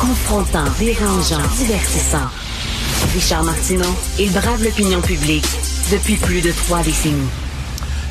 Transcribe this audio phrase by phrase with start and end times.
[0.00, 2.26] Confrontant, dérangeant, divertissant.
[3.12, 5.44] Richard Martineau, il brave l'opinion publique
[5.92, 7.28] depuis plus de trois décennies.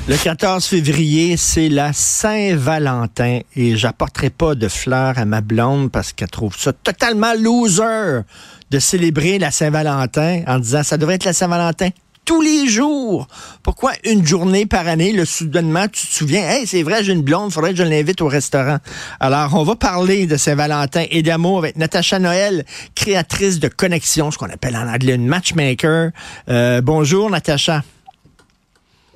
[0.08, 6.14] Le 14 février, c'est la Saint-Valentin et j'apporterai pas de fleurs à ma blonde parce
[6.14, 8.22] qu'elle trouve ça totalement loser
[8.70, 11.90] de célébrer la Saint-Valentin en disant ça devrait être la Saint-Valentin
[12.30, 13.26] tous les jours.
[13.64, 17.24] Pourquoi une journée par année, le soudainement, tu te souviens, hey, c'est vrai, j'ai une
[17.24, 18.78] blonde, faudrait que je l'invite au restaurant.
[19.20, 24.38] Alors, on va parler de Saint-Valentin et d'amour avec Natacha Noël, créatrice de connexion, ce
[24.38, 26.12] qu'on appelle en anglais une matchmaker.
[26.50, 27.82] Euh, bonjour, Natacha.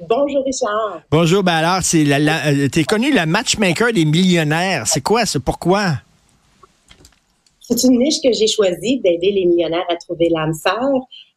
[0.09, 1.01] Bonjour Richard.
[1.11, 4.87] Bonjour, ben alors, c'est la, euh, t'es connu la matchmaker des millionnaires.
[4.87, 5.39] C'est quoi ça?
[5.39, 5.99] Pourquoi?
[7.61, 10.89] C'est une niche que j'ai choisie d'aider les millionnaires à trouver l'âme sœur.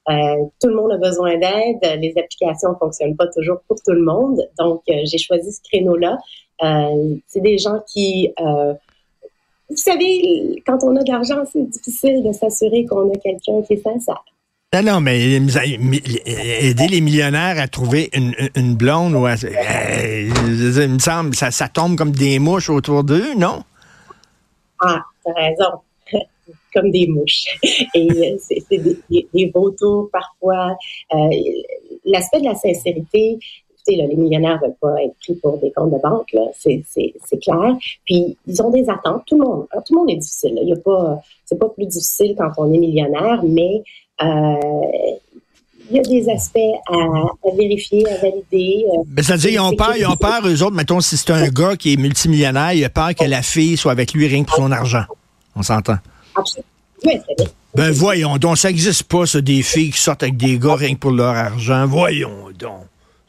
[0.09, 2.01] Euh, tout le monde a besoin d'aide.
[2.01, 4.41] Les applications ne fonctionnent pas toujours pour tout le monde.
[4.59, 6.19] Donc, euh, j'ai choisi ce créneau-là.
[7.27, 8.33] c'est des gens qui...
[8.39, 13.75] vous savez, quand on a de l'argent, c'est difficile de s'assurer qu'on a quelqu'un qui
[13.75, 14.25] est sincère.
[14.75, 21.35] Non, non, mais aider les millionnaires à trouver une, blonde, ou euh, il me semble,
[21.35, 23.63] ça, ça tombe comme des mouches autour d'eux, non?
[24.81, 25.81] Ah, t'as raison.
[26.77, 27.47] Comme des mouches.
[27.95, 30.77] Et euh, c'est des, des, vautours parfois.
[31.15, 31.31] Euh,
[32.05, 33.39] l'aspect de la sincérité,
[33.75, 37.39] écoutez, là, les millionnaires ne veulent pas être pris pour des comptes de banque, c'est
[37.41, 37.77] clair.
[38.05, 39.23] Puis ils ont des attentes.
[39.27, 40.59] Tout le monde, tout le monde est difficile.
[40.63, 43.83] Il y a pas, c'est pas plus difficile quand on est millionnaire, mais
[44.23, 44.55] euh,
[45.91, 48.85] il y a des aspects à, vérifier, à valider.
[48.89, 51.17] Euh, Mais ça veut dire, ils ont peur, ils ont peur, eux autres, mettons, si
[51.17, 54.27] c'est un gars qui est multimillionnaire, il a peur que la fille soit avec lui
[54.27, 55.05] rien que pour son argent.
[55.55, 55.97] On s'entend.
[56.37, 56.69] Absolument.
[57.05, 57.21] Oui.
[57.75, 60.95] Ben voyons donc, ça n'existe pas, ça, des filles qui sortent avec des gars rien
[60.95, 61.87] que pour leur argent.
[61.87, 62.87] Voyons donc.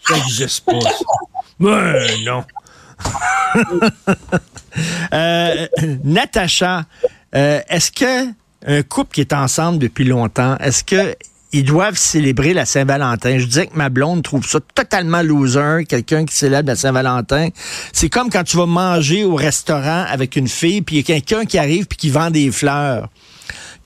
[0.08, 0.90] Ça n'existe pas, ça.
[1.60, 2.44] Ben non.
[5.14, 5.68] euh,
[6.04, 6.86] Natacha,
[7.36, 8.32] euh, est-ce que
[8.66, 11.16] un couple qui est ensemble depuis longtemps, est-ce que
[11.54, 13.38] ils doivent célébrer la Saint-Valentin.
[13.38, 17.50] Je disais que ma blonde trouve ça totalement loser, quelqu'un qui célèbre la Saint-Valentin.
[17.94, 21.06] C'est comme quand tu vas manger au restaurant avec une fille, puis il y a
[21.06, 23.10] quelqu'un qui arrive puis qui vend des fleurs.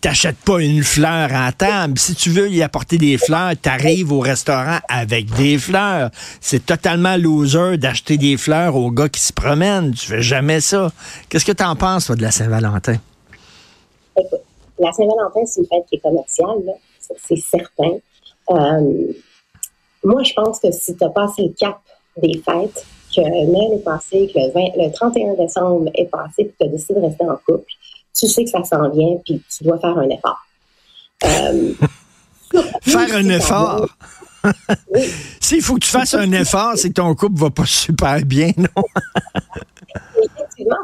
[0.01, 1.99] T'achètes pas une fleur à table.
[1.99, 6.09] Si tu veux y apporter des fleurs, t'arrives au restaurant avec des fleurs.
[6.39, 9.93] C'est totalement loser d'acheter des fleurs aux gars qui se promènent.
[9.93, 10.91] Tu fais jamais ça.
[11.29, 12.95] Qu'est-ce que t'en penses, toi, de la Saint-Valentin?
[14.79, 16.57] la Saint-Valentin, c'est une fête qui est commerciale,
[17.17, 17.97] c'est certain.
[18.49, 19.13] Euh,
[20.03, 21.79] moi, je pense que si tu as passé le cap
[22.17, 22.85] des fêtes,
[23.15, 27.05] que Noël est passé, que le, 31 décembre est passé, puis tu as décidé de
[27.05, 27.65] rester en couple,
[28.17, 30.45] tu sais que ça s'en vient, puis tu dois faire un effort.
[31.25, 31.73] Euh,
[32.81, 33.87] faire un effort?
[35.39, 38.51] S'il faut que tu fasses un effort, c'est que ton couple va pas super bien,
[38.57, 38.83] non?
[40.23, 40.77] Effectivement,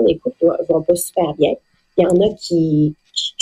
[0.00, 1.52] 50% des couples ne vont pas super bien.
[1.96, 2.94] Il y en a qui,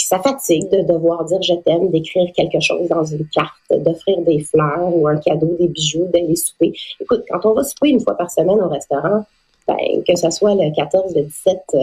[0.07, 4.39] ça fatigue de devoir dire je t'aime, d'écrire quelque chose dans une carte, d'offrir des
[4.39, 6.73] fleurs ou un cadeau, des bijoux, d'aller souper.
[6.99, 9.25] Écoute, quand on va souper une fois par semaine au restaurant,
[9.67, 11.79] ben, que ce soit le 14, le 17, euh,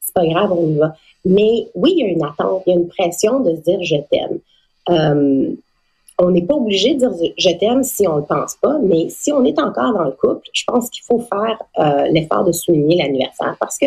[0.00, 0.94] c'est pas grave, on y va.
[1.24, 3.82] Mais oui, il y a une attente, il y a une pression de se dire
[3.82, 4.38] je t'aime.
[4.90, 5.54] Euh,
[6.18, 9.08] on n'est pas obligé de dire je t'aime si on ne le pense pas, mais
[9.08, 12.52] si on est encore dans le couple, je pense qu'il faut faire euh, l'effort de
[12.52, 13.86] souligner l'anniversaire parce que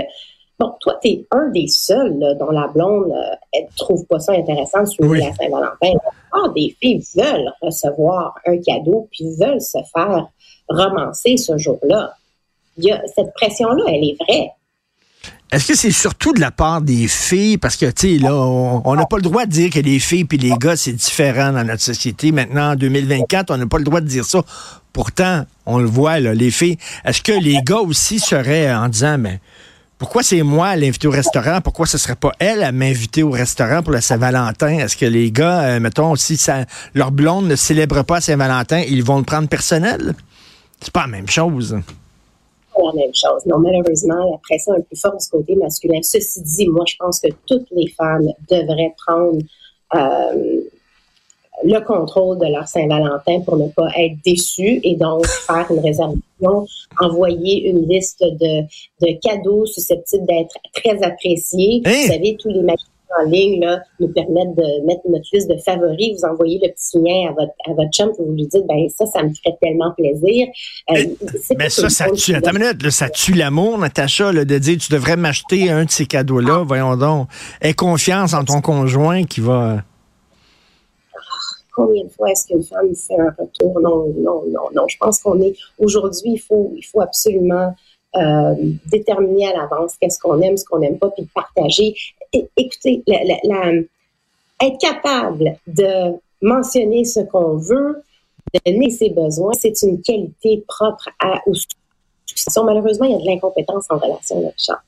[0.57, 4.31] Bon, toi, tu es un des seuls dont la blonde ne euh, trouve pas ça
[4.33, 5.99] intéressant de souligner la Saint-Valentin.
[6.31, 10.27] Ah, des filles veulent recevoir un cadeau puis veulent se faire
[10.69, 12.13] romancer ce jour-là.
[12.77, 14.51] cette pression-là, elle est vraie.
[15.51, 17.57] Est-ce que c'est surtout de la part des filles?
[17.57, 20.25] Parce que, tu sais, là, on n'a pas le droit de dire que les filles
[20.31, 22.31] et les gars, c'est différent dans notre société.
[22.31, 24.41] Maintenant, en 2024, on n'a pas le droit de dire ça.
[24.91, 26.77] Pourtant, on le voit, là, les filles.
[27.03, 29.39] Est-ce que les gars aussi seraient en disant, mais
[29.97, 31.61] pourquoi c'est moi à l'inviter au restaurant?
[31.61, 34.79] Pourquoi ce serait pas elle à m'inviter au restaurant pour la Saint-Valentin?
[34.79, 39.03] Est-ce que les gars, euh, mettons, si ça, leur blonde ne célèbre pas Saint-Valentin, ils
[39.03, 40.13] vont le prendre personnel?
[40.81, 41.79] C'est pas la même chose.
[42.73, 43.45] Pas la même chose.
[43.45, 45.99] Non, malheureusement, la pression est plus forte du côté masculin.
[46.03, 49.39] Ceci dit, moi, je pense que toutes les femmes devraient prendre
[49.95, 50.61] euh,
[51.63, 56.67] le contrôle de leur Saint-Valentin pour ne pas être déçus et donc faire une réservation,
[56.99, 58.61] envoyer une liste de,
[59.05, 61.81] de cadeaux susceptibles d'être très appréciés.
[61.85, 61.91] Hein?
[61.91, 62.83] Vous savez, tous les magasins
[63.17, 66.17] en ligne là, nous permettent de mettre notre liste de favoris.
[66.17, 68.89] Vous envoyez le petit lien à votre, à votre chum et vous lui dites, ben
[68.89, 70.47] ça, ça me ferait tellement plaisir.
[70.91, 71.05] Euh,
[71.57, 74.91] mais ça, ça tue, attends une minute, ça tue l'amour, Natacha, là, de dire, tu
[74.91, 76.59] devrais m'acheter un de ces cadeaux-là.
[76.61, 76.63] Ah.
[76.65, 77.27] Voyons donc.
[77.61, 79.83] Aie confiance en ton conjoint qui va
[81.75, 83.79] combien de fois est-ce qu'une femme fait un retour?
[83.81, 84.87] Non, non, non, non.
[84.87, 87.75] Je pense qu'on est aujourd'hui, il faut, il faut absolument
[88.15, 88.55] euh,
[88.85, 91.95] déterminer à l'avance qu'est-ce qu'on aime, ce qu'on n'aime pas, puis partager.
[92.33, 93.03] écoutez,
[94.61, 98.01] être capable de mentionner ce qu'on veut,
[98.65, 101.53] donner ses besoins, c'est une qualité propre à aux
[102.63, 104.81] Malheureusement, il y a de l'incompétence en relation avec ça.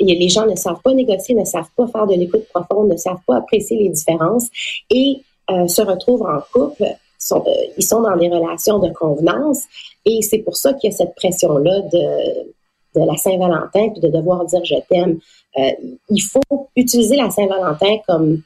[0.00, 3.20] Les gens ne savent pas négocier, ne savent pas faire de l'écoute profonde, ne savent
[3.26, 4.48] pas apprécier les différences
[4.90, 6.84] et euh, se retrouvent en couple.
[7.18, 9.64] Sont, euh, ils sont dans des relations de convenance
[10.04, 14.08] et c'est pour ça qu'il y a cette pression-là de, de la Saint-Valentin puis de
[14.08, 15.18] devoir dire je t'aime.
[15.58, 15.70] Euh,
[16.10, 18.42] il faut utiliser la Saint-Valentin comme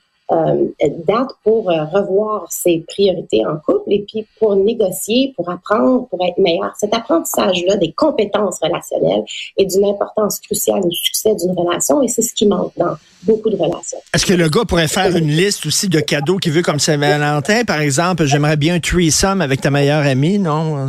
[1.06, 6.24] date pour euh, revoir ses priorités en couple et puis pour négocier, pour apprendre, pour
[6.24, 6.72] être meilleur.
[6.78, 9.24] Cet apprentissage-là des compétences relationnelles
[9.56, 13.50] est d'une importance cruciale au succès d'une relation et c'est ce qui manque dans beaucoup
[13.50, 13.98] de relations.
[14.14, 17.64] Est-ce que le gars pourrait faire une liste aussi de cadeaux qu'il veut comme Saint-Valentin?
[17.64, 20.88] Par exemple, j'aimerais bien un threesome avec ta meilleure amie, non?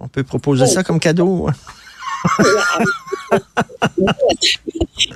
[0.00, 1.48] On peut proposer ça comme cadeau?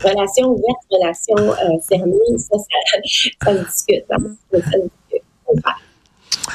[0.03, 4.05] Relation ouverte, relation euh, fermée, ça, ça, discute.
[4.11, 4.37] Hein.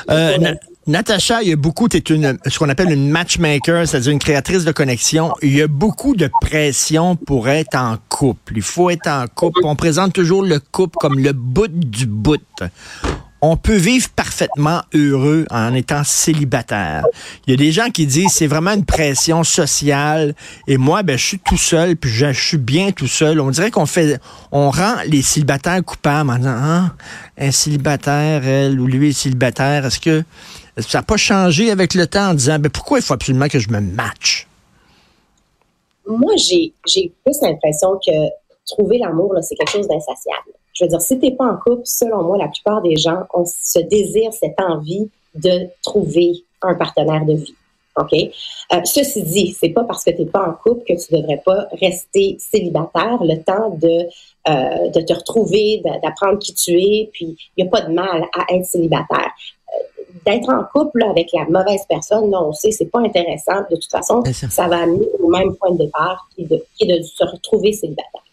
[0.09, 0.55] Euh,
[0.87, 4.19] Natacha, il y a beaucoup, tu es une, ce qu'on appelle une matchmaker, c'est-à-dire une
[4.19, 5.33] créatrice de connexion.
[5.41, 8.53] Il y a beaucoup de pression pour être en couple.
[8.57, 9.61] Il faut être en couple.
[9.63, 12.39] On présente toujours le couple comme le bout du bout
[13.41, 17.05] on peut vivre parfaitement heureux en étant célibataire.
[17.45, 20.33] Il y a des gens qui disent c'est vraiment une pression sociale
[20.67, 23.39] et moi ben je suis tout seul puis je, suis bien tout seul.
[23.39, 24.19] On dirait qu'on fait
[24.51, 26.93] on rend les célibataires coupables en disant ah,
[27.37, 29.85] un célibataire elle ou lui est célibataire.
[29.85, 30.23] Est-ce que
[30.77, 33.59] ça n'a pas changé avec le temps en disant ben pourquoi il faut absolument que
[33.59, 34.47] je me matche?
[36.07, 38.11] Moi j'ai j'ai plus l'impression que
[38.65, 42.23] trouver l'amour c'est quelque chose d'insatiable je veux dire, si t'es pas en couple, selon
[42.23, 47.33] moi, la plupart des gens ont ce désir, cette envie de trouver un partenaire de
[47.33, 47.55] vie.
[47.97, 48.13] OK?
[48.13, 51.41] Euh, ceci dit, c'est pas parce que tu n'es pas en couple que tu devrais
[51.45, 54.07] pas rester célibataire le temps de,
[54.49, 58.25] euh, de te retrouver, d'apprendre qui tu es, puis il n'y a pas de mal
[58.33, 59.31] à être célibataire.
[59.73, 63.61] Euh, d'être en couple avec la mauvaise personne, non, on sait, c'est pas intéressant.
[63.71, 67.23] De toute façon, ça va amener au même point de départ qui est de se
[67.23, 68.24] retrouver célibataire.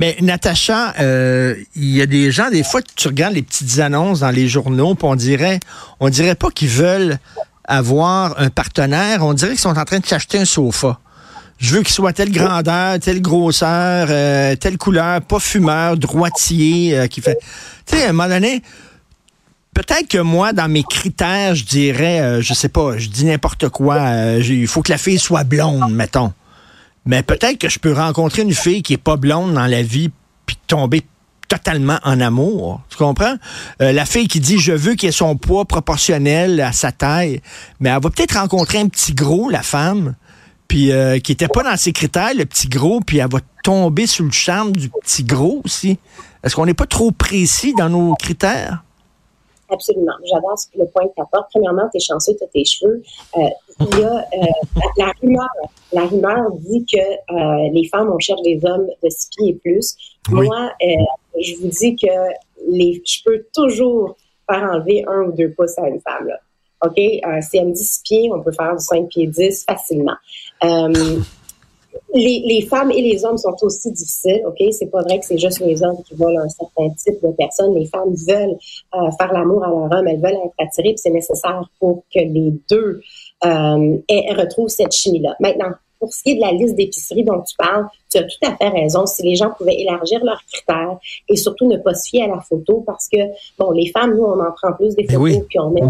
[0.00, 4.20] Mais Natacha, euh, il y a des gens, des fois, tu regardes les petites annonces
[4.20, 5.60] dans les journaux, puis on dirait,
[6.00, 7.18] on dirait pas qu'ils veulent
[7.64, 10.98] avoir un partenaire, on dirait qu'ils sont en train de s'acheter un sofa.
[11.58, 17.06] Je veux qu'il soit telle grandeur, telle grosseur, euh, telle couleur, pas fumeur, droitier, euh,
[17.06, 17.36] qui fait.
[17.84, 18.62] Tu sais, à un moment donné,
[19.74, 23.98] peut-être que moi, dans mes critères, je dirais, je sais pas, je dis n'importe quoi.
[24.38, 26.32] il faut que la fille soit blonde, mettons.
[27.06, 30.10] Mais peut-être que je peux rencontrer une fille qui est pas blonde dans la vie
[30.46, 31.02] puis tomber
[31.48, 32.82] totalement en amour.
[32.88, 33.34] Tu comprends?
[33.82, 37.40] Euh, la fille qui dit je veux qu'il ait son poids proportionnel à sa taille,
[37.80, 40.14] mais elle va peut-être rencontrer un petit gros, la femme,
[40.72, 44.24] euh, qui était pas dans ses critères, le petit gros, puis elle va tomber sous
[44.24, 45.98] le charme du petit gros aussi.
[46.44, 48.84] Est-ce qu'on n'est pas trop précis dans nos critères?
[49.70, 50.12] Absolument.
[50.24, 51.50] J'adore le point que tu apportes.
[51.52, 53.02] Premièrement, tu es chanceux, tu as tes cheveux.
[53.36, 53.40] Euh,
[53.80, 54.46] il y a euh,
[54.96, 55.48] la, rumeur.
[55.92, 59.54] La rumeur dit que euh, les femmes, on cherche des hommes de six pieds et
[59.54, 59.96] plus.
[60.30, 60.70] Moi,
[61.40, 62.06] je vous dis que
[62.68, 64.16] les, je peux toujours
[64.50, 66.26] faire enlever un ou deux pouces à une femme.
[66.26, 66.38] Là.
[66.84, 66.96] OK?
[66.96, 70.16] si elle me dit six pieds, on peut faire du 5 pieds 10 facilement
[72.14, 74.56] les, femmes et les hommes sont aussi difficiles, ok?
[74.72, 77.74] C'est pas vrai que c'est juste les hommes qui veulent un certain type de personnes.
[77.74, 78.56] Les femmes veulent
[78.94, 82.20] euh, faire l'amour à leur homme, elles veulent être attirées, puis c'est nécessaire pour que
[82.20, 83.00] les deux
[83.44, 83.98] euh,
[84.36, 85.36] retrouvent cette chimie-là.
[85.40, 85.70] Maintenant,
[86.00, 88.56] pour ce qui est de la liste d'épicerie dont tu parles, tu as tout à
[88.56, 89.06] fait raison.
[89.06, 92.40] Si les gens pouvaient élargir leurs critères et surtout ne pas se fier à la
[92.40, 93.18] photo parce que,
[93.58, 95.82] bon, les femmes, nous, on en prend plus des eh photos, puis on met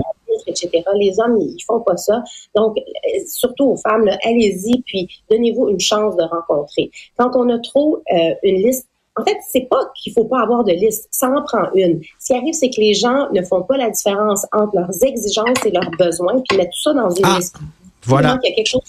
[0.47, 0.83] etc.
[0.95, 2.23] Les hommes, ils font pas ça.
[2.55, 6.91] Donc, euh, surtout aux femmes, allez-y, puis donnez-vous une chance de rencontrer.
[7.19, 8.87] Quand on a trop euh, une liste
[9.17, 12.01] en fait, c'est pas qu'il faut pas avoir de liste, ça en prend une.
[12.21, 15.67] Ce qui arrive, c'est que les gens ne font pas la différence entre leurs exigences
[15.67, 17.57] et leurs besoins, puis mettent tout ça dans une ah, liste.
[18.05, 18.39] Voilà.
[18.43, 18.83] Il y a quelque chose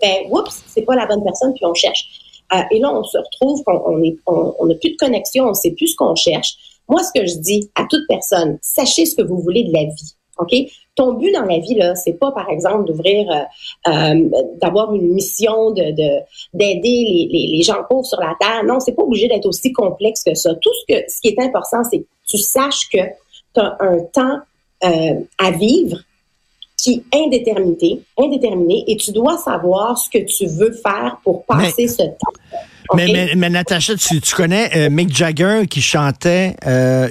[0.00, 2.08] ben, oups, c'est pas la bonne personne, puis on cherche.
[2.54, 5.96] Euh, et là, on se retrouve qu'on n'a plus de connexion, on sait plus ce
[5.96, 6.54] qu'on cherche.
[6.88, 9.84] Moi, ce que je dis à toute personne, sachez ce que vous voulez de la
[9.84, 10.14] vie.
[10.38, 10.54] OK?
[10.94, 15.12] Ton but dans la vie, là, c'est pas, par exemple, d'ouvrir, euh, euh, d'avoir une
[15.12, 15.92] mission de,
[16.54, 18.64] d'aider les, gens pauvres sur la terre.
[18.64, 20.54] Non, c'est pas obligé d'être aussi complexe que ça.
[20.54, 22.98] Tout ce que, ce qui est important, c'est que tu saches que
[23.54, 24.38] tu as un temps
[24.80, 25.98] à vivre
[26.78, 31.88] qui est indéterminé, indéterminé, et tu dois savoir ce que tu veux faire pour passer
[31.88, 32.32] ce temps.
[32.94, 36.56] Mais, mais, mais, Natacha, tu, tu connais Mick Jagger qui chantait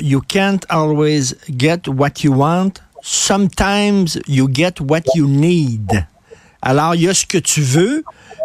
[0.02, 6.06] You can't always get what you want, Sometimes you get what you need.
[6.62, 8.04] Alors, il y a ce que tu veux,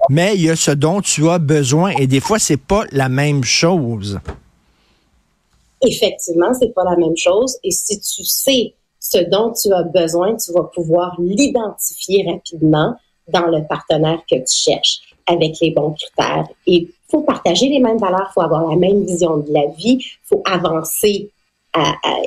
[0.09, 1.91] mais il y a ce dont tu as besoin.
[1.99, 4.21] Et des fois, c'est pas la même chose.
[5.85, 7.59] Effectivement, c'est pas la même chose.
[7.65, 12.95] Et si tu sais ce dont tu as besoin, tu vas pouvoir l'identifier rapidement
[13.27, 16.47] dans le partenaire que tu cherches avec les bons critères.
[16.69, 19.99] Et il faut partager les mêmes valeurs, faut avoir la même vision de la vie,
[20.23, 21.31] faut avancer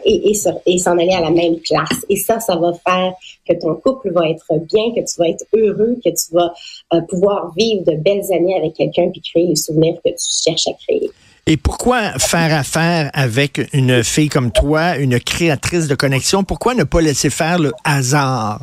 [0.03, 0.31] et,
[0.65, 2.05] et s'en aller à la même place.
[2.09, 3.13] Et ça, ça va faire
[3.47, 6.53] que ton couple va être bien, que tu vas être heureux, que tu vas
[6.93, 10.67] euh, pouvoir vivre de belles années avec quelqu'un puis créer les souvenirs que tu cherches
[10.67, 11.09] à créer.
[11.47, 16.43] Et pourquoi faire affaire avec une fille comme toi, une créatrice de connexion?
[16.43, 18.61] Pourquoi ne pas laisser faire le hasard?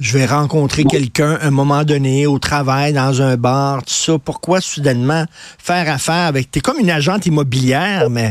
[0.00, 4.18] Je vais rencontrer quelqu'un un moment donné au travail, dans un bar, tout ça.
[4.18, 5.26] Pourquoi soudainement
[5.58, 6.50] faire affaire avec...
[6.50, 8.30] T'es comme une agente immobilière, mais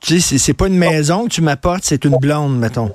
[0.00, 2.90] tu sais, c'est pas une maison que tu m'apportes, c'est une blonde, mettons.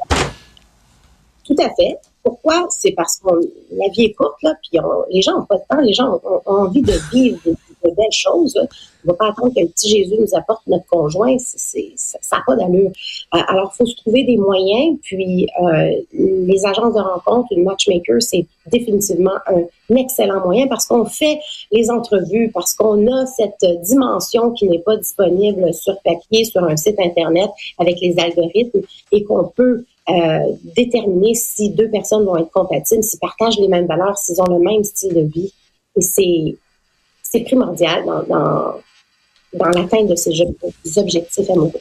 [1.45, 1.97] Tout à fait.
[2.23, 2.67] Pourquoi?
[2.69, 3.29] C'est parce que
[3.71, 6.41] la vie est courte, là, puis les gens n'ont pas de temps, les gens ont,
[6.45, 7.39] envie de vivre
[7.83, 8.55] de, belles choses.
[8.57, 8.61] On
[9.07, 12.43] ne va pas attendre que le petit Jésus nous apporte notre conjoint, c'est, ça n'a
[12.45, 12.91] pas d'allure.
[13.33, 17.63] Euh, alors, il faut se trouver des moyens, puis euh, les agences de rencontre, le
[17.63, 21.39] matchmaker, c'est définitivement un excellent moyen parce qu'on fait
[21.71, 26.77] les entrevues, parce qu'on a cette dimension qui n'est pas disponible sur papier, sur un
[26.77, 28.81] site Internet avec les algorithmes
[29.11, 33.85] et qu'on peut euh, déterminer si deux personnes vont être compatibles, s'ils partagent les mêmes
[33.85, 35.53] valeurs, s'ils ont le même style de vie.
[35.95, 36.57] Et c'est,
[37.31, 38.75] c'est primordial dans,
[39.53, 40.31] dans, l'atteinte de ces
[40.97, 41.71] objectifs amoureux.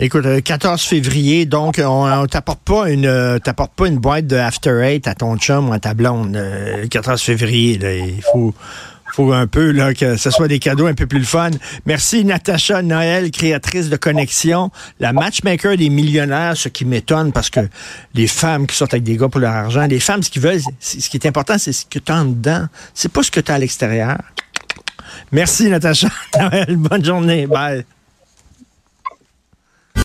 [0.00, 4.36] Écoute, 14 euh, février, donc on, t'apporte pas une euh, t'apporte pas une boîte de
[4.36, 6.34] After Eight à ton chum ou à ta blonde.
[6.34, 8.54] le 14 février, il faut
[9.18, 11.50] faut un peu là, que ce soit des cadeaux un peu plus fun.
[11.86, 17.60] Merci Natacha Noël, créatrice de Connexion, la matchmaker des millionnaires, ce qui m'étonne parce que
[18.14, 21.08] les femmes qui sortent avec des gars pour leur argent, les femmes, ce veulent, ce
[21.08, 22.66] qui est important, c'est ce que tu as en dedans.
[22.94, 24.18] C'est pas ce que tu as à l'extérieur.
[25.32, 26.08] Merci Natacha
[26.68, 27.84] bonne journée, bye.